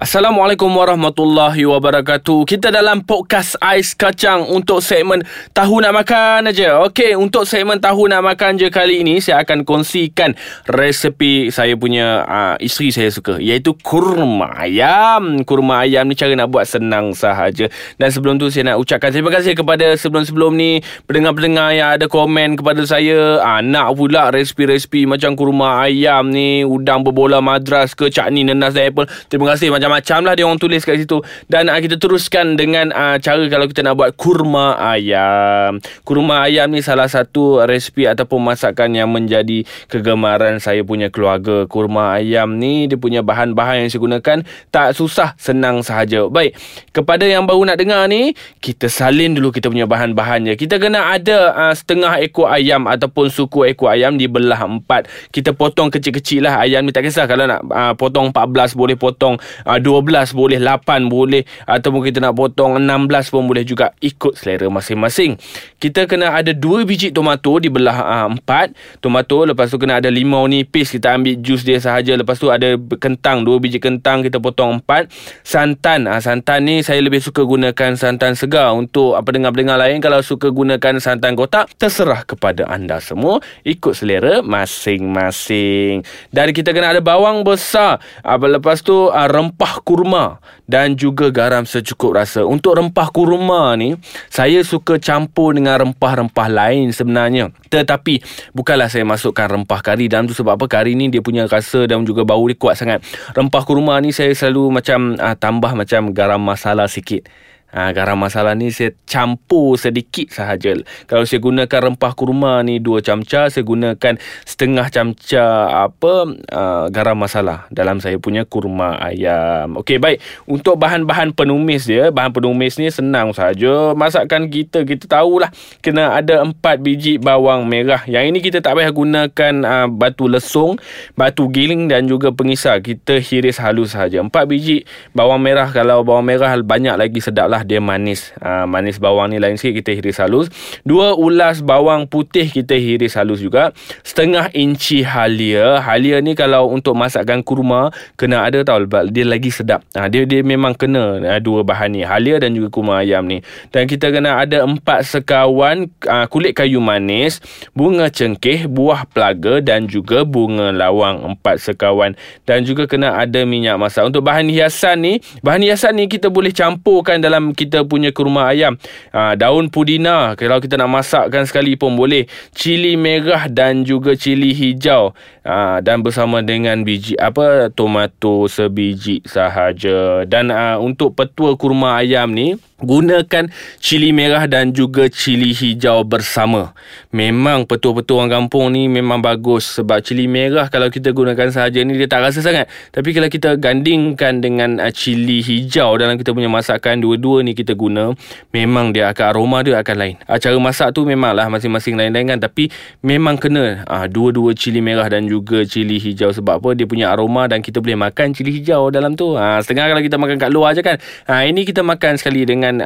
[0.00, 2.48] Assalamualaikum warahmatullahi wabarakatuh.
[2.48, 5.20] Kita dalam podcast Ais Kacang untuk segmen
[5.52, 6.80] Tahu Nak Makan aja.
[6.88, 10.32] Okey, untuk segmen Tahu Nak Makan je kali ini saya akan kongsikan
[10.72, 15.44] resepi saya punya uh, isteri saya suka iaitu kurma ayam.
[15.44, 17.68] Kurma ayam ni cara nak buat senang sahaja.
[18.00, 20.80] Dan sebelum tu saya nak ucapkan terima kasih kepada sebelum-sebelum ni
[21.12, 27.04] pendengar-pendengar yang ada komen kepada saya uh, nak pula resepi-resepi macam kurma ayam ni, udang
[27.04, 29.04] berbola madras ke cakni nenas dan apple.
[29.28, 31.18] Terima kasih macam macam-macam lah dia orang tulis kat situ.
[31.50, 35.82] Dan uh, kita teruskan dengan uh, cara kalau kita nak buat kurma ayam.
[36.06, 41.66] Kurma ayam ni salah satu resipi ataupun masakan yang menjadi kegemaran saya punya keluarga.
[41.66, 44.38] Kurma ayam ni dia punya bahan-bahan yang saya gunakan
[44.70, 46.30] tak susah senang sahaja.
[46.30, 46.54] Baik
[46.94, 48.32] kepada yang baru nak dengar ni
[48.62, 53.66] kita salin dulu kita punya bahan-bahannya kita kena ada uh, setengah ekor ayam ataupun suku
[53.72, 55.10] ekor ayam dibelah empat.
[55.34, 56.94] Kita potong kecil-kecil lah ayam ni.
[56.94, 59.40] Tak kisah kalau nak uh, potong 14 boleh potong
[59.80, 65.40] 12 boleh 8 boleh ataupun kita nak potong 16 pun boleh juga ikut selera masing-masing.
[65.80, 70.44] Kita kena ada 2 biji tomato dibelah uh, 4 tomato lepas tu kena ada limau
[70.44, 72.16] nipis kita ambil jus dia sahaja.
[72.16, 75.08] Lepas tu ada kentang 2 biji kentang kita potong 4
[75.42, 78.72] santan uh, santan ni saya lebih suka gunakan santan segar.
[78.74, 83.40] Untuk apa dengar-dengar lain kalau suka gunakan santan kotak terserah kepada anda semua.
[83.64, 86.02] Ikut selera masing-masing.
[86.34, 88.02] Dan kita kena ada bawang besar.
[88.26, 90.24] Uh, lepas tu uh, rempah rempah kurma
[90.66, 92.42] dan juga garam secukup rasa.
[92.42, 93.94] Untuk rempah kurma ni,
[94.26, 97.54] saya suka campur dengan rempah-rempah lain sebenarnya.
[97.70, 98.18] Tetapi
[98.50, 100.66] bukanlah saya masukkan rempah kari dalam tu sebab apa?
[100.66, 102.98] Kari ni dia punya rasa dan juga bau dia kuat sangat.
[103.30, 107.30] Rempah kurma ni saya selalu macam uh, tambah macam garam masala sikit.
[107.70, 110.74] Ha, garam masala ni saya campur sedikit sahaja.
[111.06, 115.46] Kalau saya gunakan rempah kurma ni dua camca, saya gunakan setengah camca
[115.86, 116.12] apa
[116.50, 119.78] uh, garam masala dalam saya punya kurma ayam.
[119.78, 120.18] Okey, baik.
[120.50, 123.94] Untuk bahan-bahan penumis dia, bahan penumis ni senang sahaja.
[123.94, 128.02] Masakan kita, kita tahulah kena ada empat biji bawang merah.
[128.10, 130.74] Yang ini kita tak payah gunakan uh, batu lesung,
[131.14, 132.82] batu giling dan juga pengisar.
[132.82, 134.18] Kita hiris halus sahaja.
[134.18, 134.82] Empat biji
[135.14, 135.70] bawang merah.
[135.70, 138.32] Kalau bawang merah banyak lagi sedap lah dia manis?
[138.38, 140.46] Uh, manis bawang ni lain sikit kita hiris halus.
[140.84, 143.72] Dua ulas bawang putih kita hiris halus juga.
[144.04, 145.80] Setengah inci halia.
[145.82, 149.84] Halia ni kalau untuk masakkan kurma kena ada tau dia lagi sedap.
[149.92, 152.02] Uh, dia dia memang kena uh, dua bahan ni.
[152.04, 153.42] Halia dan juga kurma ayam ni.
[153.74, 157.38] Dan kita kena ada empat sekawan uh, kulit kayu manis
[157.72, 161.36] bunga cengkeh buah pelaga dan juga bunga lawang.
[161.36, 162.16] Empat sekawan.
[162.44, 164.06] Dan juga kena ada minyak masak.
[164.06, 168.76] Untuk bahan hiasan ni bahan hiasan ni kita boleh campurkan dalam kita punya kurma ayam.
[169.14, 172.26] Ha, daun pudina kalau kita nak masakkan sekali pun boleh.
[172.54, 175.12] Cili merah dan juga cili hijau.
[175.46, 180.24] Ha, dan bersama dengan biji apa tomato sebiji sahaja.
[180.24, 186.72] Dan ha, untuk petua kurma ayam ni Gunakan cili merah dan juga cili hijau bersama.
[187.12, 192.00] Memang petua-petua orang kampung ni memang bagus sebab cili merah kalau kita gunakan sahaja ni
[192.00, 192.72] dia tak rasa sangat.
[192.88, 197.76] Tapi kalau kita gandingkan dengan uh, cili hijau dalam kita punya masakan dua-dua ni kita
[197.76, 198.12] guna,
[198.54, 200.14] memang dia akan aroma dia akan lain.
[200.24, 202.68] Uh, cara masak tu memanglah masing-masing lain-lain kan tapi
[203.02, 207.48] memang kena uh, dua-dua cili merah dan juga cili hijau sebab apa dia punya aroma
[207.48, 209.34] dan kita boleh makan cili hijau dalam tu.
[209.34, 210.96] Uh, setengah kalau kita makan kat luar je kan.
[211.26, 212.82] Uh, ini kita makan sekali dengan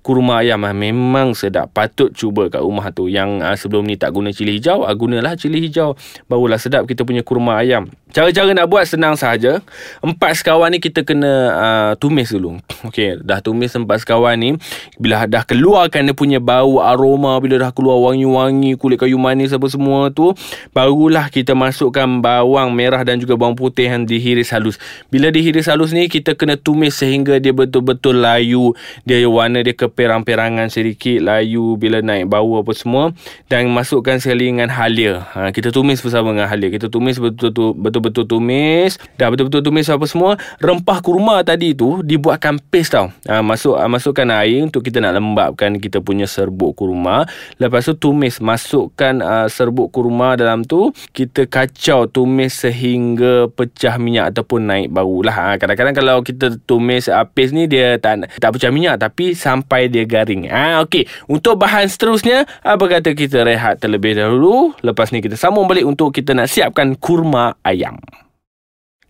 [0.00, 4.60] kurma ayam memang sedap patut cuba kat rumah tu yang sebelum ni tak guna cili
[4.60, 5.96] hijau uh, gunalah cili hijau
[6.28, 9.62] barulah sedap kita punya kurma ayam cara-cara nak buat senang sahaja.
[10.02, 12.58] Empat sekawan ni kita kena uh, tumis dulu.
[12.88, 14.58] Okey, dah tumis empat sekawan ni
[14.98, 19.66] bila dah keluarkan dia punya bau aroma bila dah keluar wangi-wangi kulit kayu manis apa
[19.70, 20.34] semua tu
[20.74, 24.76] barulah kita masukkan bawang merah dan juga bawang putih yang dihiris halus.
[25.08, 28.74] Bila dihiris halus ni kita kena tumis sehingga dia betul-betul layu.
[29.06, 33.14] Dia warna dia keperang-perangan sedikit layu bila naik bau apa semua.
[33.46, 35.28] Dan masukkan sekali dengan halia.
[35.36, 36.68] Ha, kita tumis bersama dengan halia.
[36.72, 42.58] Kita tumis betul-betul betul-betul tumis dah betul-betul tumis apa semua rempah kurma tadi tu dibuatkan
[42.72, 47.28] paste tau ha, masuk ha, masukkan air untuk kita nak lembapkan kita punya serbuk kurma
[47.60, 54.32] lepas tu tumis masukkan uh, serbuk kurma dalam tu kita kacau tumis sehingga pecah minyak
[54.34, 58.50] ataupun naik bau lah ha, kadang-kadang kalau kita tumis uh, paste ni dia tak tak
[58.56, 60.46] pecah minyak tapi sampai dia garing.
[60.52, 61.08] Ah ha, okey.
[61.26, 64.76] Untuk bahan seterusnya, apa kata kita rehat terlebih dahulu.
[64.84, 67.89] Lepas ni kita sambung balik untuk kita nak siapkan kurma ayam.
[67.90, 68.29] 讲。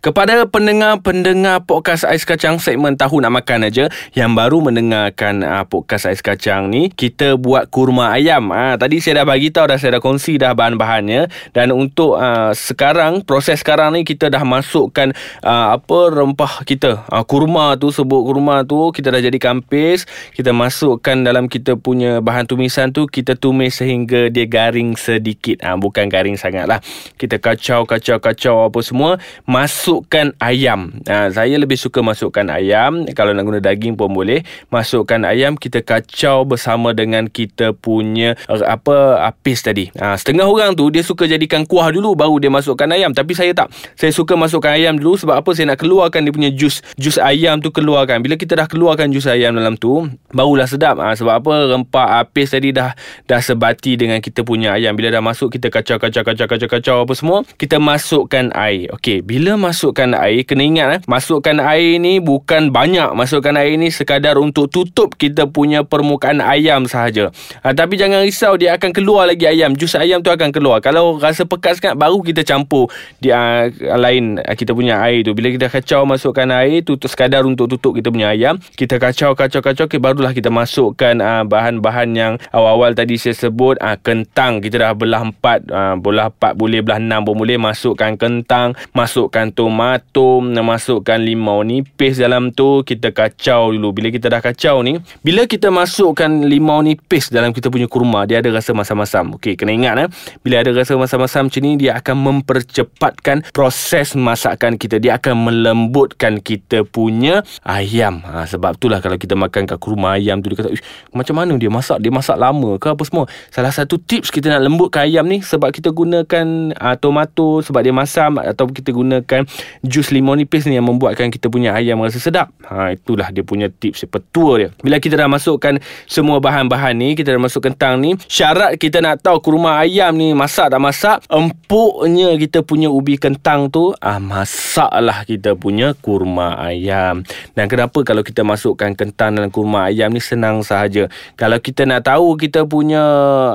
[0.00, 6.08] Kepada pendengar-pendengar podcast Ais Kacang segmen Tahu Nak Makan aja yang baru mendengarkan uh, podcast
[6.08, 8.49] Ais Kacang ni, kita buat kurma ayam.
[8.49, 12.56] Uh, tadi saya dah bagi tahu dah saya dah kongsi dah bahan-bahannya dan untuk uh,
[12.56, 15.12] sekarang proses sekarang ni kita dah masukkan
[15.44, 17.05] uh, apa rempah kita.
[17.12, 22.25] Uh, kurma tu sebut kurma tu kita dah jadi kampis, kita masukkan dalam kita punya
[22.25, 25.61] bahan tumisan tu kita tumis sehingga dia garing sedikit.
[25.61, 26.81] Uh, bukan garing sangatlah.
[27.20, 31.02] Kita kacau kacau kacau apa semua masuk masukkan ayam.
[31.10, 33.10] Ha, saya lebih suka masukkan ayam.
[33.10, 34.46] Kalau nak guna daging pun boleh.
[34.70, 39.90] Masukkan ayam, kita kacau bersama dengan kita punya uh, apa apis tadi.
[39.98, 43.10] Ha, setengah orang tu dia suka jadikan kuah dulu baru dia masukkan ayam.
[43.10, 43.75] Tapi saya tak.
[43.98, 45.50] Saya suka masukkan ayam dulu sebab apa?
[45.58, 46.87] Saya nak keluarkan dia punya jus.
[46.94, 48.22] Jus ayam tu keluarkan.
[48.22, 51.02] Bila kita dah keluarkan jus ayam dalam tu, barulah sedap.
[51.02, 51.75] Ha, sebab apa?
[51.75, 52.94] Rempah apis tadi dah
[53.26, 54.94] dah sebati dengan kita punya ayam.
[54.94, 57.42] Bila dah masuk, kita kacau-kacau-kacau-kacau-kacau apa semua.
[57.58, 58.87] Kita masukkan air.
[58.94, 60.44] Okey, bila masuk masukkan air.
[60.44, 63.17] Kena ingat eh masukkan air ni bukan banyak.
[63.17, 67.32] Masukkan air ni sekadar untuk tutup kita punya permukaan ayam sahaja.
[67.65, 69.73] Ha, tapi jangan risau dia akan keluar lagi ayam.
[69.73, 70.85] Jus ayam tu akan keluar.
[70.85, 72.93] Kalau rasa pekat sangat baru kita campur
[73.25, 75.32] dia uh, lain uh, kita punya air tu.
[75.32, 78.61] Bila kita kacau masukkan air tu sekadar untuk tutup kita punya ayam.
[78.76, 83.81] Kita kacau kacau kacau okay, barulah kita masukkan uh, bahan-bahan yang awal-awal tadi saya sebut
[83.81, 84.61] uh, kentang.
[84.61, 87.56] Kita dah belah empat uh, belah empat boleh belah enam pun boleh.
[87.56, 93.94] Masukkan kentang masukkan tu tomato masukkan limau nipis dalam tu kita kacau dulu.
[93.94, 98.43] Bila kita dah kacau ni bila kita masukkan limau nipis dalam kita punya kurma dia
[98.43, 99.38] ada rasa masam-masam.
[99.38, 100.08] Okey kena ingat eh.
[100.43, 104.99] Bila ada rasa masam-masam macam ni dia akan mempercepatkan proses masakan kita.
[104.99, 108.26] Dia akan melembutkan kita punya ayam.
[108.26, 110.75] Ha, sebab itulah kalau kita makan kat kurma ayam tu dia kata
[111.14, 112.02] macam mana dia masak?
[112.02, 113.31] Dia masak lama ke apa semua?
[113.55, 117.94] Salah satu tips kita nak lembutkan ayam ni sebab kita gunakan uh, tomato sebab dia
[117.94, 119.46] masam atau kita gunakan
[119.83, 122.53] jus limau nipis ni yang membuatkan kita punya ayam rasa sedap.
[122.67, 124.69] Ha itulah dia punya tips petua dia.
[124.83, 129.25] Bila kita dah masukkan semua bahan-bahan ni, kita dah masuk kentang ni, syarat kita nak
[129.25, 135.25] tahu kurma ayam ni masak tak masak, empuknya kita punya ubi kentang tu, ah masaklah
[135.25, 137.23] kita punya kurma ayam.
[137.55, 141.11] Dan kenapa kalau kita masukkan kentang dalam kurma ayam ni senang sahaja.
[141.35, 143.03] Kalau kita nak tahu kita punya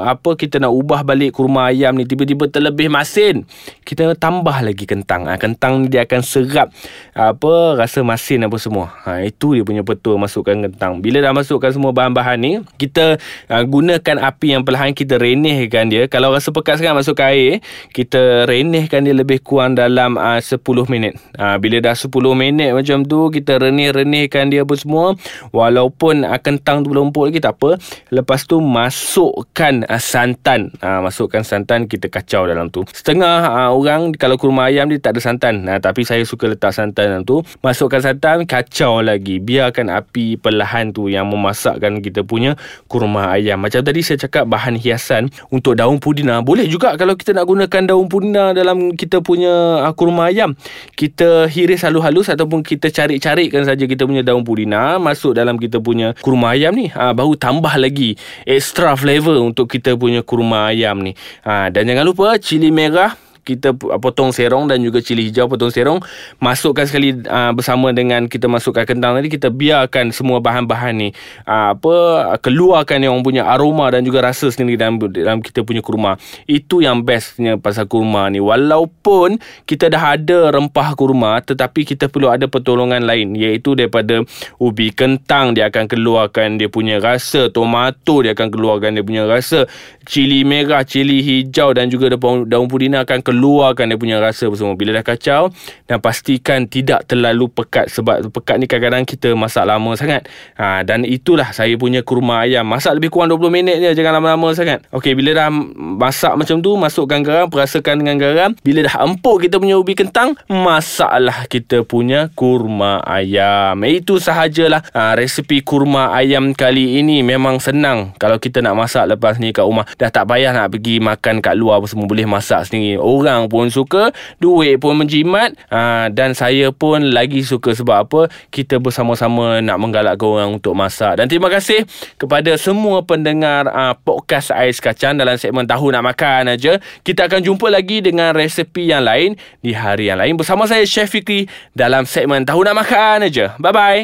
[0.04, 3.48] apa kita nak ubah balik kurma ayam ni tiba-tiba terlebih masin,
[3.88, 5.28] kita tambah lagi kentang.
[5.28, 6.76] Ha, kentang ni dia akan serap
[7.16, 8.92] apa rasa masin apa semua.
[9.08, 11.00] Ha, itu dia punya betul masukkan kentang.
[11.00, 13.16] Bila dah masukkan semua bahan-bahan ni, kita
[13.48, 16.12] uh, gunakan api yang perlahan kita renehkan dia.
[16.12, 17.64] Kalau rasa pekat sangat masukkan air,
[17.96, 20.60] kita renehkan dia lebih kurang dalam uh, 10
[20.92, 21.16] minit.
[21.40, 25.16] Ha, bila dah 10 minit macam tu, kita renih-renehkan dia apa semua.
[25.56, 27.80] Walaupun uh, kentang tu belum lagi, tak apa.
[28.12, 30.76] Lepas tu masukkan uh, santan.
[30.84, 32.84] Ha, masukkan santan, kita kacau dalam tu.
[32.92, 35.64] Setengah uh, orang kalau kurma ayam dia tak ada santan.
[35.70, 37.46] Ha, tapi saya suka letak santan dalam tu.
[37.62, 39.38] Masukkan santan kacau lagi.
[39.38, 42.58] Biarkan api perlahan tu yang memasakkan kita punya
[42.90, 43.62] kurma ayam.
[43.62, 46.42] Macam tadi saya cakap bahan hiasan untuk daun pudina.
[46.42, 50.58] Boleh juga kalau kita nak gunakan daun pudina dalam kita punya uh, kurma ayam.
[50.98, 56.18] Kita hiris halus-halus ataupun kita cari-carikan saja kita punya daun pudina masuk dalam kita punya
[56.24, 58.18] kurma ayam ni ha, baru tambah lagi
[58.48, 61.14] extra flavor untuk kita punya kurma ayam ni.
[61.46, 66.02] Ha, dan jangan lupa cili merah kita potong serong dan juga cili hijau potong serong
[66.42, 71.10] masukkan sekali uh, bersama dengan kita masukkan kentang tadi kita biarkan semua bahan-bahan ni
[71.46, 71.96] uh, apa
[72.42, 76.18] keluarkan yang punya aroma dan juga rasa sendiri dalam dalam kita punya kurma.
[76.50, 78.42] Itu yang bestnya pasal kurma ni.
[78.42, 79.38] Walaupun
[79.70, 84.26] kita dah ada rempah kurma tetapi kita perlu ada pertolongan lain iaitu daripada
[84.58, 85.54] ubi kentang.
[85.54, 89.70] Dia akan keluarkan dia punya rasa tomato dia akan keluarkan dia punya rasa
[90.08, 94.48] cili merah cili hijau dan juga daun, daun pudina akan keluar keluarkan dia punya rasa
[94.48, 95.52] semua bila dah kacau
[95.92, 100.32] dan pastikan tidak terlalu pekat sebab pekat ni kadang-kadang kita masak lama sangat.
[100.56, 102.64] Ha, dan itulah saya punya kurma ayam.
[102.64, 104.88] Masak lebih kurang 20 minit je jangan lama-lama sangat.
[104.96, 108.56] Ok bila dah masak macam tu masukkan garam perasakan dengan garam.
[108.64, 113.76] Bila dah empuk kita punya ubi kentang masaklah kita punya kurma ayam.
[113.84, 117.20] Itu sahajalah ha, resipi kurma ayam kali ini.
[117.20, 119.84] Memang senang kalau kita nak masak lepas ni kat rumah.
[120.00, 123.02] Dah tak payah nak pergi makan kat luar apa semua boleh masak sendiri.
[123.02, 128.22] Orang orang pun suka duit pun menjimat ha, dan saya pun lagi suka sebab apa?
[128.54, 131.18] Kita bersama-sama nak menggalakkan orang untuk masak.
[131.20, 131.84] Dan terima kasih
[132.16, 136.78] kepada semua pendengar ha, podcast Ais Kacang dalam segmen Tahu Nak Makan aja.
[137.02, 141.12] Kita akan jumpa lagi dengan resepi yang lain di hari yang lain bersama saya Chef
[141.12, 143.58] Fikri dalam segmen Tahu Nak Makan aja.
[143.60, 143.94] Bye bye